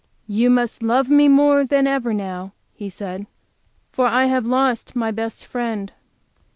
[0.27, 3.27] "You must love me more than ever, now," he said,
[3.91, 5.93] "for I have lost my best friend."